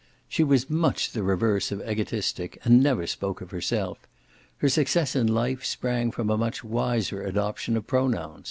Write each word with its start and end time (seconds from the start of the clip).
She 0.27 0.43
was 0.43 0.65
the 0.65 1.21
reverse 1.21 1.71
of 1.71 1.87
egotistic 1.87 2.57
and 2.65 2.81
never 2.81 3.05
spoke 3.05 3.39
of 3.39 3.51
herself; 3.51 3.99
her 4.57 4.67
success 4.67 5.15
in 5.15 5.27
life 5.27 5.63
sprang 5.63 6.09
from 6.09 6.31
a 6.31 6.39
much 6.39 6.63
wiser 6.63 7.21
adoption 7.21 7.77
of 7.77 7.85
pronouns. 7.85 8.39